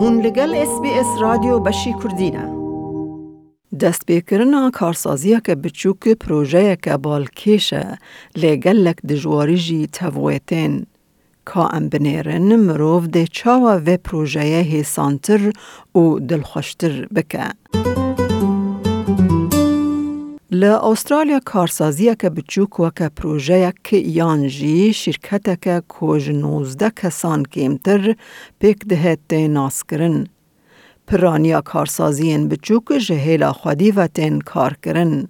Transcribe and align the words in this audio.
هون 0.00 0.20
لگل 0.20 0.54
اس 0.54 0.80
بی 0.82 0.90
اس 0.90 1.06
رادیو 1.20 1.58
بشی 1.58 1.94
کردینه. 2.02 2.48
دست 3.80 4.06
بیکرنا 4.06 4.70
کارسازیه 4.70 5.40
که 5.46 5.54
بچوک 5.54 6.08
پروژه 6.08 6.76
که 6.82 6.96
بالکیشه 6.96 7.98
لگلک 8.36 8.96
دجواری 8.96 9.56
جی 9.56 9.88
تفویتین 9.92 10.86
که 11.46 11.58
ام 11.58 11.88
بنیرن 11.88 12.56
مروف 12.56 13.06
ده 13.06 13.26
چاوا 13.26 13.80
و 13.86 13.96
پروژه 13.96 14.40
هیسانتر 14.40 15.52
و 22.80 22.90
که 22.90 23.08
پروژه 23.08 23.72
که 23.84 23.96
یانجی 23.96 24.92
شرکت 24.92 25.62
که 25.62 25.82
کوژ 25.88 26.30
نوزده 26.30 26.90
کسان 26.90 27.42
کمتر 27.42 28.16
پیک 28.58 28.86
دهت 28.86 29.32
ناس 29.32 29.84
کرن. 29.84 30.26
پرانیا 31.06 31.60
کارسازی 31.60 32.38
بچوک 32.38 32.98
و 33.92 34.06
تین 34.06 34.40
کار 34.40 34.76
کرن. 34.82 35.28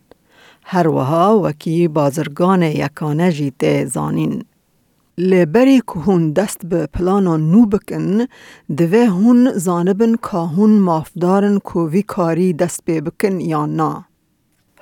هر 0.64 0.88
وها 0.88 1.40
وکی 1.44 1.88
بازرگان 1.88 2.62
یکانه 2.62 3.32
جیت 3.32 3.84
زانین. 3.84 4.44
لبری 5.18 5.80
که 5.80 6.00
هون 6.00 6.32
دست 6.32 6.66
به 6.66 6.86
پلانا 6.86 7.36
نو 7.36 7.66
بکن 7.66 8.26
دوه 8.76 9.06
هون 9.06 9.52
زانبن 9.52 10.14
که 10.16 10.36
هون 10.36 10.70
مافدارن 10.70 11.58
که 11.58 11.78
وی 11.78 12.02
کاری 12.02 12.52
دست 12.52 12.80
به 12.84 13.00
بکن 13.00 13.40
یا 13.40 13.66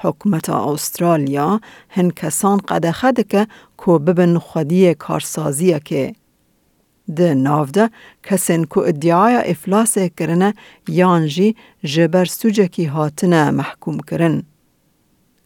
نا. 0.04 0.10
حکمت 0.10 0.48
استرالیا 0.48 1.60
هن 1.88 2.10
کسان 2.10 2.58
قد 2.58 2.90
خد 2.90 3.26
که 3.26 3.46
که 3.84 3.92
ببن 3.92 4.38
خودی 4.38 4.94
کارسازی 4.94 5.80
که 5.80 6.12
ده 7.16 7.34
نافده 7.34 7.90
کسین 8.22 8.64
که 8.64 8.78
ادعای 8.78 9.34
افلاس 9.34 9.98
کرنه 9.98 10.54
یانجی 10.88 11.56
جبر 11.84 12.24
سوجکی 12.24 12.84
هاتنه 12.84 13.50
محکوم 13.50 13.98
کرن. 14.00 14.42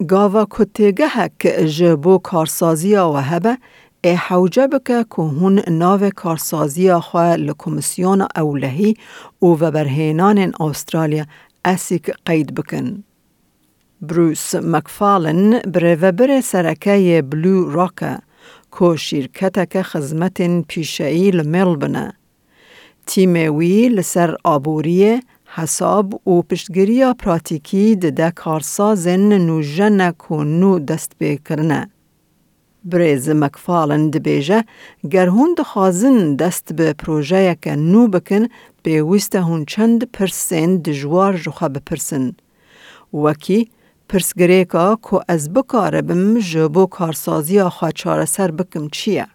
گاوا 0.09 0.47
کتگه 0.51 1.31
که 1.39 1.69
جبو 1.69 2.19
کارسازی 2.19 2.95
و 2.97 3.13
هبه 3.13 3.59
ای 4.05 4.15
حوجه 4.15 4.67
بکه 4.67 5.05
که 5.17 5.23
هون 5.23 5.63
ناو 5.69 6.11
کارسازی 6.11 6.93
خواه 6.93 7.37
لکومسیون 7.37 8.27
اولهی 8.37 8.97
و 9.43 9.71
برهینان 9.71 10.53
استرالیا 10.61 11.25
اسیک 11.65 12.11
قید 12.27 12.55
بکن. 12.55 13.05
بروس 14.03 14.55
مکفالن 14.55 15.59
بره 15.59 15.99
و 16.01 16.13
بره 16.13 16.41
سرکه 16.41 17.25
بلو 17.31 17.71
راکه 17.71 18.19
که 18.79 18.97
شرکت 18.97 19.83
خزمت 19.83 20.67
پیشهی 20.69 21.31
لملبنه. 21.31 22.13
تیم 23.07 23.57
وی 23.57 23.89
لسر 23.89 24.37
آبوری 24.45 25.21
حساب 25.47 26.29
و 26.29 26.43
پشتگیری 26.43 27.13
پراتیکی 27.13 27.97
ده 27.97 28.31
کارسازن 28.31 29.33
نوجن 29.39 30.11
که 30.11 30.35
نو 30.35 30.79
دست 30.79 31.13
بکرنه. 31.21 31.91
بریز 32.85 33.29
مکفالن 33.29 34.11
دبیجه 34.11 34.65
گر 35.11 35.27
هون 35.27 35.55
دخوازن 35.59 36.37
دست 36.37 36.73
به 36.73 36.93
پروژه 36.93 37.57
که 37.63 37.77
نو 37.77 38.09
بکن 38.09 38.49
به 38.83 39.03
ویسته 39.03 39.41
هون 39.41 39.65
چند 39.65 40.11
پرسین 40.13 40.77
دجوار 40.77 41.37
جوخه 41.37 41.69
بپرسن. 41.69 42.33
وکی 43.15 43.71
پرسگریکا 44.11 44.99
که 45.11 45.19
از 45.29 45.53
بکاره 45.53 46.03
بم 46.03 46.39
جبو 46.39 46.87
کارسازی 46.87 47.63
خواه 47.63 47.93
چاره 47.93 48.25
سر 48.25 48.51
بکم 48.51 48.89
چیه؟ 48.89 49.27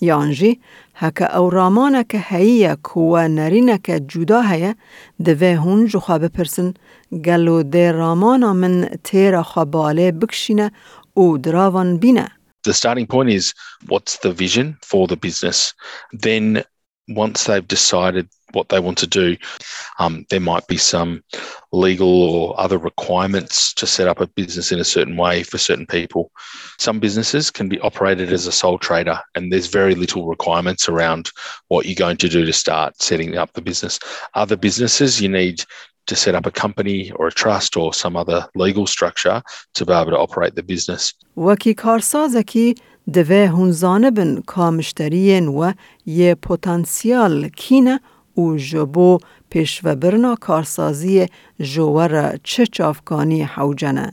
یانجی 0.00 0.60
هکه 0.94 1.36
او 1.36 1.50
رامانه 1.50 2.04
که 2.04 2.18
هیه 2.28 2.76
که 2.84 3.00
و 3.00 3.28
نرینه 3.28 3.78
که 3.84 4.00
جدا 4.00 4.42
هیه 4.42 4.74
دوه 5.24 5.54
هون 5.54 5.86
جوخه 5.86 6.18
بپرسن 6.18 6.74
گلو 7.24 7.62
ده 7.62 7.92
رامانا 7.92 8.52
من 8.52 8.88
تیره 9.04 9.42
خواه 9.42 9.64
باله 9.64 10.12
بکشینه 10.12 10.72
او 11.14 11.38
دراوان 11.38 11.96
بینه. 11.96 12.28
the 12.64 12.72
starting 12.72 13.06
point 13.06 13.30
is 13.30 13.54
what's 13.90 14.16
the 14.24 14.32
vision 14.32 14.76
for 14.90 15.06
the 15.06 15.16
business. 15.16 15.74
Then, 16.26 16.64
once 17.09 17.45
they've 17.45 17.67
decided 17.67 18.29
what 18.53 18.69
they 18.69 18.79
want 18.79 18.97
to 18.97 19.07
do, 19.07 19.35
um, 19.99 20.25
there 20.29 20.39
might 20.39 20.65
be 20.67 20.77
some 20.77 21.23
legal 21.71 22.23
or 22.23 22.59
other 22.59 22.77
requirements 22.77 23.73
to 23.73 23.85
set 23.85 24.07
up 24.07 24.21
a 24.21 24.27
business 24.27 24.71
in 24.71 24.79
a 24.79 24.83
certain 24.83 25.17
way 25.17 25.43
for 25.43 25.57
certain 25.57 25.85
people. 25.85 26.31
Some 26.77 26.99
businesses 26.99 27.51
can 27.51 27.69
be 27.69 27.79
operated 27.81 28.31
as 28.31 28.47
a 28.47 28.51
sole 28.51 28.77
trader, 28.77 29.19
and 29.35 29.51
there's 29.51 29.67
very 29.67 29.95
little 29.95 30.27
requirements 30.27 30.89
around 30.89 31.31
what 31.67 31.85
you're 31.85 31.95
going 31.95 32.17
to 32.17 32.29
do 32.29 32.45
to 32.45 32.53
start 32.53 33.01
setting 33.01 33.37
up 33.37 33.53
the 33.53 33.61
business. 33.61 33.99
Other 34.33 34.55
businesses, 34.55 35.21
you 35.21 35.29
need 35.29 35.63
to 36.07 36.15
set 36.15 36.33
up 36.33 36.45
a 36.47 36.51
company 36.51 37.11
or 37.11 37.27
a 37.27 37.31
trust 37.31 37.77
or 37.77 37.93
some 37.93 38.15
other 38.15 38.47
legal 38.55 38.87
structure 38.87 39.41
to 39.75 39.85
be 39.85 39.93
able 39.93 40.11
to 40.11 40.17
operate 40.17 40.55
the 40.55 40.63
business. 40.63 41.13
وکی 41.37 41.73
کارسازکی 41.73 42.75
دوه 43.12 43.46
هون 43.46 43.70
زانبن 43.70 44.42
کا 44.46 44.70
مشترین 44.70 45.48
و 45.48 45.72
یه 46.06 46.34
پتانسیال 46.34 47.48
کینه 47.48 48.00
و 48.38 48.56
جبو 48.56 49.18
و 49.84 49.96
برنا 49.96 50.34
کارسازی 50.34 51.26
جوور 51.60 52.36
چه 52.42 52.66
چافکانی 52.66 53.42
حوجنه. 53.42 54.12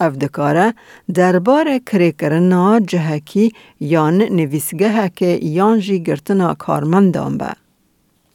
افدکاره 0.00 0.74
درباره 1.14 1.78
کری 1.78 2.12
کرنا 2.12 2.80
جهکی 2.80 3.52
یان 3.80 4.22
نویسگه 4.22 5.08
که 5.08 5.38
یان 5.42 5.78
جی 5.80 6.02
گرتنا 6.02 6.54
کارمندان 6.54 7.38
به. 7.38 7.52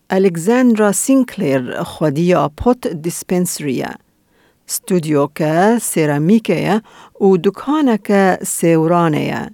الکساندرا 0.09 0.91
سینکلیر 0.91 1.83
خودیا 1.83 2.51
پوت 2.57 2.87
دیسپنسریه. 2.87 3.89
ستودیو 4.67 5.27
که 5.35 5.77
سیرامیکه 5.81 6.81
و 7.21 7.37
دکانه 7.37 7.97
که 7.97 8.37
سیورانه 8.45 9.51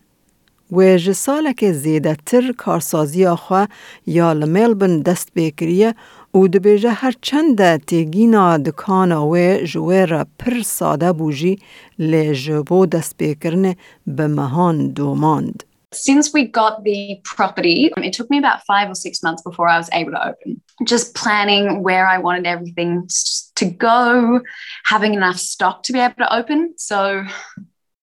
و 0.73 0.97
جساله 0.97 1.53
که 1.53 1.73
زیده 1.73 2.17
تر 2.27 2.53
کارسازی 2.53 3.27
آخوا 3.27 3.67
یا 4.06 4.33
لملبن 4.33 5.01
دست 5.01 5.29
بکریه 5.37 5.95
و 6.34 6.49
دبیجه 6.49 6.91
هر 6.91 7.15
چند 7.23 7.84
تیگینا 7.84 8.59
دکان 8.59 9.12
و 9.12 9.59
جویر 9.65 10.25
پر 10.25 10.62
ساده 10.65 11.12
بوجی 11.12 11.59
لجبو 11.99 12.87
دست 12.87 13.17
بکرنه 13.19 13.77
به 14.06 14.27
مهان 14.27 14.89
دوماند. 14.89 15.62
Since 15.93 16.34
we 16.34 16.45
got 16.45 16.84
the 16.84 17.19
property, 17.25 17.91
it 17.97 18.12
took 18.12 18.29
me 18.29 18.39
about 18.39 18.62
five 18.67 18.91
or 18.91 18.95
six 18.95 19.23
months 19.23 19.43
before 19.43 19.69
I 19.69 19.79
was 19.79 19.89
able 19.95 20.12
to 20.12 20.23
open. 20.31 20.61
Just 20.84 21.15
planning 21.15 21.83
where 21.83 22.06
I 22.06 22.19
wanted 22.19 22.47
everything 22.47 23.09
to 23.56 23.65
go, 23.65 24.41
having 24.84 25.15
enough 25.15 25.39
stock 25.39 25.83
to 25.84 25.93
be 25.95 26.01
able 26.01 26.17
to 26.19 26.34
open. 26.41 26.75
So, 26.77 27.25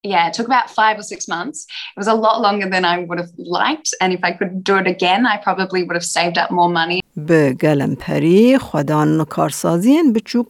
yeah, 0.03 0.29
it 0.29 0.33
took 0.33 0.47
about 0.47 0.71
five 0.71 0.99
or 0.99 1.03
six 1.03 1.29
months. 1.29 1.67
It 1.95 1.99
was 1.99 2.07
a 2.07 2.15
lot 2.15 2.41
longer 2.41 2.69
than 2.69 2.85
I 2.85 3.05
would 3.05 3.19
have 3.19 3.33
liked. 3.37 3.93
And 4.01 4.13
if 4.13 4.21
I 4.25 4.33
could 4.33 4.65
do 4.65 4.77
it 4.77 4.87
again, 4.87 5.27
I 5.27 5.37
probably 5.37 5.83
would 5.85 5.95
have 5.95 6.05
saved 6.05 6.39
up 6.39 6.51
more 6.51 6.71
money. 6.71 7.01
به 7.17 7.53
گلمپری 7.53 8.59
خودان 8.59 9.25
کارسازین 9.25 10.13
بچوک 10.13 10.47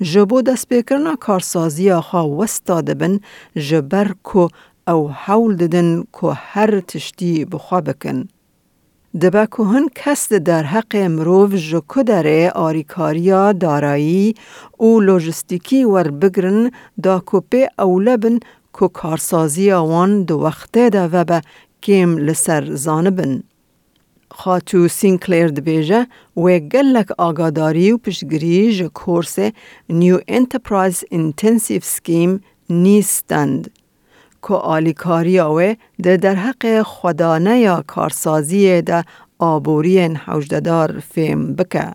جبو 0.00 0.42
دست 0.42 0.68
بکرنا 0.68 1.16
کارسازی 1.16 1.90
آخوا 1.90 2.28
وستاده 2.28 2.94
بن 2.94 3.20
جبر 3.56 4.12
کو 4.22 4.48
او 4.88 5.10
حول 5.10 5.56
ددن 5.56 6.04
که 6.20 6.32
هر 6.34 6.80
تشتی 6.80 7.44
بخوا 7.44 7.80
بکن. 7.80 8.28
دبا 9.20 9.46
که 9.46 9.62
هن 9.62 9.88
کس 9.94 10.32
در 10.32 10.62
حق 10.62 10.96
مروف 10.96 11.54
جکو 11.54 12.02
داره 12.02 12.50
آریکاریا 12.50 13.52
دارایی 13.52 14.34
او 14.78 15.00
لوجستیکی 15.00 15.84
ور 15.84 16.10
بگرن 16.10 16.70
دا 17.02 17.22
کپی 17.26 17.66
او 17.78 18.00
لبن 18.00 18.38
که 18.80 18.88
کارسازی 18.88 19.72
آوان 19.72 20.22
دو 20.22 20.36
وقته 20.36 20.90
دا 20.90 21.08
و 21.12 21.24
با 21.24 21.40
کم 21.82 22.18
لسر 22.18 22.74
زانبن. 22.74 23.42
خاتو 24.30 24.88
سینکلیر 24.88 25.48
دبیجه 25.48 26.06
و 26.36 26.58
گلک 26.58 27.08
آگاداری 27.18 27.92
و 27.92 27.98
پشگری 27.98 28.72
جه 28.72 28.88
کورس 28.88 29.38
نیو 29.88 30.20
انترپرایز 30.28 31.04
انتنسیو 31.10 31.80
سکیم 31.82 32.40
نیستند. 32.70 33.70
که 34.42 34.54
آلیکاری 34.54 35.40
آوه 35.40 35.74
ده 36.02 36.16
در 36.16 36.34
حق 36.34 36.82
خدانه 36.82 37.58
یا 37.58 37.84
کارسازی 37.86 38.82
ده 38.82 39.04
آبوری 39.38 39.98
حوجددار 39.98 41.02
فیم 41.12 41.54
بکه. 41.54 41.92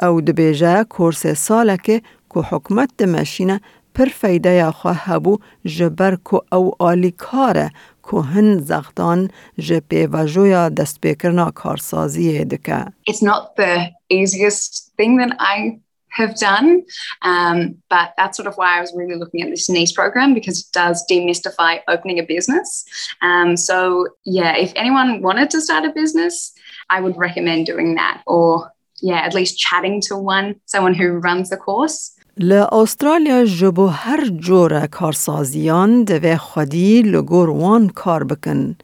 او 0.00 0.20
ده 0.20 0.32
بیجه 0.32 0.84
کورس 0.84 1.26
ساله 1.26 1.76
که 1.76 2.02
حکمت 2.34 2.90
ده 2.98 3.06
مشینه 3.06 3.60
پر 3.97 4.05
فیده 4.05 4.49
یا 4.49 4.71
خواه 4.71 4.97
هبو 4.99 5.37
جبر 5.65 6.17
که 6.31 6.55
او 6.55 6.71
آلیکاره 6.79 7.71
که 8.11 8.17
هن 8.17 8.57
زغدان 8.57 9.31
جپی 9.59 10.05
و 10.05 10.25
جویا 10.25 10.69
دست 10.69 11.01
بکرنا 11.01 11.51
کارسازی 11.51 12.45
دکه. 12.45 12.85
It's 13.09 13.21
not 13.21 13.55
the 13.55 13.91
easiest 14.09 14.91
thing 14.97 15.17
that 15.17 15.35
I 15.39 15.79
have 16.13 16.35
done. 16.37 16.83
Um, 17.23 17.57
but 17.89 18.13
that's 18.17 18.37
sort 18.37 18.47
of 18.47 18.55
why 18.55 18.77
I 18.77 18.81
was 18.81 18.93
really 18.95 19.15
looking 19.15 19.41
at 19.41 19.49
this 19.49 19.69
NICE 19.69 19.91
program 19.91 20.33
because 20.33 20.59
it 20.59 20.67
does 20.71 21.03
demystify 21.09 21.79
opening 21.87 22.19
a 22.19 22.23
business. 22.23 22.85
Um, 23.21 23.57
so, 23.57 24.07
yeah, 24.23 24.55
if 24.55 24.71
anyone 24.75 25.21
wanted 25.21 25.49
to 25.51 25.61
start 25.61 25.85
a 25.85 25.91
business, 25.91 26.53
I 26.89 27.01
would 27.01 27.17
recommend 27.17 27.65
doing 27.65 27.95
that 27.95 28.21
or 28.27 28.71
yeah, 29.01 29.19
at 29.27 29.33
least 29.33 29.59
chatting 29.59 29.99
to 30.01 30.15
one, 30.15 30.55
someone 30.65 30.93
who 30.93 31.17
runs 31.17 31.49
the 31.49 31.57
course. 31.57 32.15
لأسترالیا 32.40 33.44
جبو 33.44 33.86
هر 33.86 34.24
جور 34.26 34.86
کارسازیان 34.86 36.04
دوی 36.04 36.36
خودی 36.36 37.02
لگور 37.02 37.50
وان 37.50 37.88
کار 37.88 38.24
بکن. 38.24 38.76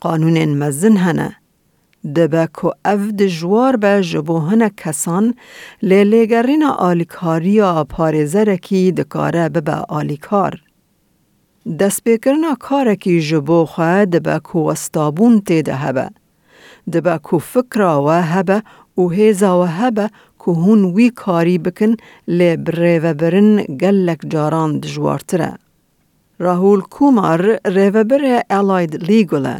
قانون 0.00 0.44
مزن 0.44 0.96
هنه. 0.96 1.36
دبه 2.16 2.48
که 2.62 2.70
اف 2.84 3.00
دجوار 3.00 3.76
به 3.76 4.02
جبو 4.02 4.38
هنه 4.38 4.70
کسان 4.76 5.34
لیلیگرین 5.82 6.64
آلیکاری 6.64 7.62
پارزرکی 7.88 8.92
دکاره 8.92 9.48
ببه 9.48 9.72
آلیکار. 9.72 10.62
دست 11.78 12.04
بکرنا 12.04 12.54
کارکی 12.60 13.20
جبو 13.20 13.64
خواه 13.64 14.04
دبه 14.04 14.40
که 14.52 14.58
وستابون 14.58 15.40
تیده 15.40 15.74
هبه. 15.74 16.10
دبه 16.92 17.20
که 17.30 17.38
فکر 17.38 17.80
و 17.80 18.08
هبه 18.08 18.62
و 18.98 19.08
هیزا 19.08 19.60
و 19.60 19.64
هبه 19.64 20.10
که 20.48 20.54
هون 20.54 20.84
وی 20.84 21.10
کاری 21.10 21.58
بکن 21.58 21.92
لی 22.28 22.56
بره 22.56 23.12
برن 23.20 23.56
گلک 23.80 24.20
جاران 24.32 24.78
دجوارتره. 24.80 25.50
راهول 26.38 26.80
کومار 26.80 27.58
ریوبر 27.64 28.42
الاید 28.50 28.94
لیگوله. 29.08 29.58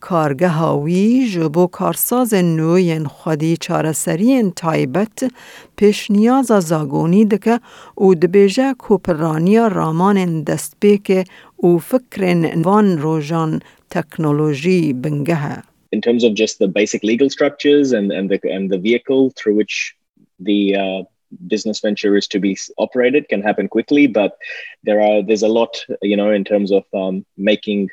کارگه 0.00 0.48
هاوی 0.48 1.28
جبو 1.32 1.66
کارساز 1.66 2.34
نوین 2.34 3.04
خودی 3.04 3.56
چارسرین 3.56 4.50
تایبت 4.50 5.32
پیش 5.76 6.10
نیاز 6.10 6.46
زاگونی 6.46 7.24
دکه 7.24 7.60
و 7.98 8.14
دبیجه 8.14 8.74
کوپرانیا 8.74 9.66
رامان 9.66 10.42
دست 10.42 10.76
بیکه 10.80 11.24
و 11.62 11.78
فکرین 11.78 12.62
وان 12.62 12.98
روژان 12.98 13.60
تکنولوژی 13.90 14.92
بنگه 14.92 15.62
In 15.96 16.00
terms 16.00 16.24
of 16.24 16.32
just 16.34 16.58
the 16.58 16.68
basic 16.80 17.02
legal 17.10 17.28
structures 17.36 17.86
and, 17.98 18.06
and 18.18 18.26
the 18.32 18.38
and 18.56 18.64
the 18.72 18.80
vehicle 18.88 19.22
through 19.36 19.56
which 19.60 19.96
the 20.39 20.75
uh, 20.75 21.03
business 21.47 21.79
venture 21.79 22.15
is 22.15 22.27
to 22.27 22.39
be 22.39 22.57
operated 22.77 23.29
can 23.29 23.41
happen 23.41 23.67
quickly 23.67 24.07
but 24.07 24.37
there 24.83 25.01
are 25.01 25.21
there's 25.21 25.43
a 25.43 25.47
lot 25.47 25.85
you 26.01 26.17
know 26.17 26.31
in 26.31 26.43
terms 26.43 26.71
of 26.71 26.83
um, 26.93 27.25
making 27.37 27.89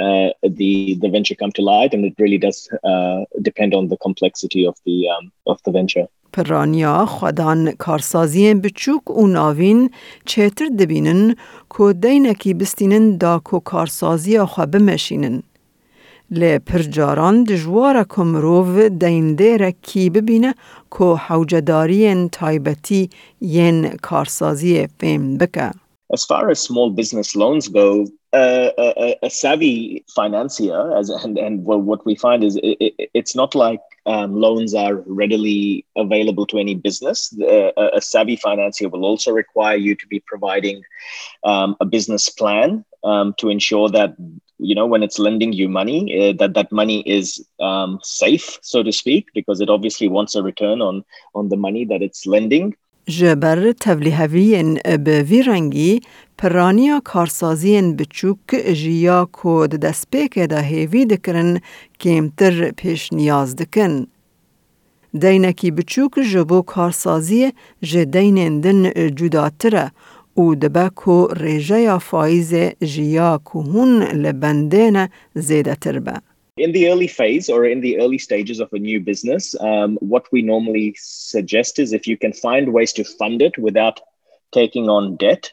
uh, 0.00 0.30
the 0.42 0.96
the 1.00 1.08
venture 1.08 1.34
come 1.34 1.52
to 1.52 1.62
light 1.62 1.92
and 1.92 2.04
it 2.04 2.14
really 2.18 2.38
does 2.38 2.68
uh, 2.84 3.24
depend 3.42 3.74
on 3.74 3.88
the 3.88 3.96
complexity 3.96 4.66
of 4.66 4.76
the 4.86 5.08
um, 5.08 5.32
of 5.46 5.60
the 5.64 5.72
venture 5.72 6.08
پرانیا 6.32 7.06
خودان 7.06 7.72
کارسازی 7.72 8.54
بچوک 8.54 9.10
و 9.10 9.26
ناوین 9.26 9.90
چیتر 10.24 10.68
دبینن 10.68 11.34
که 11.78 11.92
دینکی 12.02 12.54
بستینن 12.54 13.16
دا 13.16 13.42
که 13.50 13.60
کارسازی 13.64 14.38
خو 14.38 14.66
بمشینن. 14.66 15.42
لی 16.32 16.58
پرجاران 16.58 17.44
دجوار 17.44 18.04
کمروو 18.04 18.88
دیندیر 18.88 19.70
کی 19.70 20.10
ببینه 20.10 20.54
که 20.98 21.04
حوجداری 21.04 22.28
تایبتی 22.28 23.10
ین 23.40 23.88
کارسازی 24.02 24.86
فیم 25.00 25.38
بکه. 25.38 25.70
As 26.10 26.24
far 26.24 26.48
as 26.48 26.58
small 26.58 26.88
business 26.88 27.36
loans 27.36 27.68
go, 27.68 28.06
uh, 28.32 28.70
a, 28.78 29.16
a, 29.22 29.30
savvy 29.30 30.04
financier, 30.14 30.96
as 30.96 31.10
and, 31.10 31.36
and 31.36 31.64
well, 31.64 31.80
what 31.80 32.04
we 32.06 32.14
find 32.14 32.42
is 32.44 32.56
it, 32.56 32.76
it, 32.80 33.10
it's 33.12 33.34
not 33.34 33.54
like 33.54 33.80
um, 34.06 34.34
loans 34.34 34.74
are 34.74 34.96
readily 35.06 35.84
available 35.96 36.46
to 36.46 36.58
any 36.58 36.74
business. 36.74 37.34
Uh, 37.40 37.72
a, 37.76 38.00
savvy 38.00 38.36
financier 38.36 38.88
will 38.88 39.04
also 39.04 39.32
require 39.32 39.76
you 39.76 39.94
to 39.94 40.06
be 40.06 40.20
providing 40.26 40.82
um, 41.44 41.76
a 41.80 41.84
business 41.84 42.28
plan 42.28 42.84
um, 43.04 43.34
to 43.38 43.48
ensure 43.48 43.88
that 43.90 44.14
you 44.63 44.75
know 44.75 44.87
when 44.87 45.03
it's 45.03 45.19
lending 45.19 45.51
you 45.53 45.67
money 45.67 45.99
uh, 46.17 46.33
that 46.39 46.53
that 46.53 46.71
money 46.71 46.99
is 47.17 47.45
um, 47.59 47.99
safe 48.03 48.47
so 48.61 48.81
to 48.81 48.91
speak 48.91 49.27
because 49.33 49.59
it 49.61 49.69
obviously 49.69 50.07
wants 50.07 50.35
a 50.35 50.43
return 50.43 50.81
on 50.81 51.03
on 51.35 51.49
the 51.49 51.57
money 51.57 51.83
that 51.85 52.01
it's 52.01 52.25
lending. 52.25 52.73
جبر 53.07 53.73
ber 53.85 54.97
به 54.97 55.19
bi 55.71 55.99
پرانیا 56.37 56.99
rengî 56.99 56.99
بچوک 56.99 57.03
karsaziyên 57.03 57.99
biçûk 57.99 58.73
ji 58.73 58.91
ya 58.91 59.25
ku 59.25 59.71
di 59.71 59.75
destpêkê 59.75 60.49
de 60.49 60.55
hêvî 60.55 61.09
dikirin 61.09 61.61
kêmtir 61.99 62.73
pêşniyaz 62.73 63.57
dikin 63.57 64.07
deynekî 65.13 65.69
biçûk 65.77 66.23
ji 66.23 66.39
in 76.57 76.71
the 76.71 76.87
early 76.87 77.07
phase 77.07 77.49
or 77.49 77.65
in 77.65 77.81
the 77.81 77.99
early 77.99 78.17
stages 78.17 78.59
of 78.59 78.71
a 78.73 78.79
new 78.79 78.99
business, 78.99 79.55
um, 79.59 79.97
what 80.01 80.25
we 80.31 80.41
normally 80.41 80.95
suggest 80.97 81.79
is 81.79 81.93
if 81.93 82.07
you 82.07 82.17
can 82.17 82.33
find 82.33 82.73
ways 82.73 82.93
to 82.93 83.03
fund 83.03 83.41
it 83.41 83.57
without 83.57 83.99
taking 84.51 84.89
on 84.89 85.17
debt, 85.17 85.51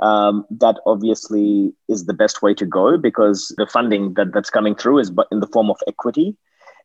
um, 0.00 0.44
that 0.50 0.76
obviously 0.86 1.72
is 1.88 2.06
the 2.06 2.14
best 2.14 2.42
way 2.42 2.54
to 2.54 2.66
go 2.66 2.98
because 2.98 3.54
the 3.56 3.66
funding 3.66 4.14
that, 4.14 4.32
that's 4.32 4.50
coming 4.50 4.74
through 4.74 4.98
is 4.98 5.12
in 5.30 5.40
the 5.40 5.46
form 5.46 5.70
of 5.70 5.78
equity 5.86 6.36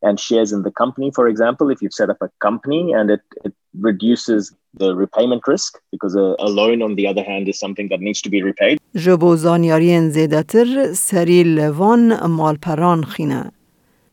and 0.01 0.19
shares 0.19 0.51
in 0.51 0.61
the 0.61 0.71
company, 0.71 1.11
for 1.11 1.27
example, 1.27 1.69
if 1.69 1.81
you've 1.81 1.93
set 1.93 2.09
up 2.09 2.21
a 2.21 2.29
company 2.39 2.93
and 2.93 3.09
it, 3.09 3.21
it 3.43 3.53
reduces 3.79 4.53
the 4.76 4.94
repayment 4.94 5.46
risk 5.46 5.78
because 5.90 6.14
a, 6.14 6.34
a, 6.38 6.48
loan, 6.48 6.82
on 6.82 6.94
the 6.94 7.06
other 7.06 7.22
hand, 7.22 7.48
is 7.48 7.58
something 7.58 7.88
that 7.88 8.00
needs 8.00 8.20
to 8.22 8.30
be 8.30 8.42
repaid. 8.42 8.78
جبو 8.94 9.36
زانیارین 9.36 10.10
زیدتر 10.10 10.92
سری 10.92 11.44
لوان 11.44 12.26
مالپران 12.26 13.04
خینه. 13.04 13.52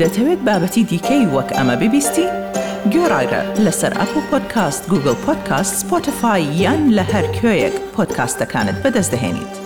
دەتەوێت 0.00 0.40
بابەتی 0.48 0.82
دیکەی 0.90 1.24
وەک 1.34 1.48
ئەمە 1.56 1.74
ببیستی؟ 1.80 2.26
Gjørare 2.91 3.43
leser 3.63 3.93
Apple 3.95 4.23
Podcast, 4.31 4.89
Google 4.91 5.15
Podcast, 5.23 5.85
Spotify, 5.85 6.43
igjen 6.43 6.89
leher 6.91 7.29
køyek 7.39 7.79
podkastakane 7.95 8.75
bedezdehenit. 8.83 9.62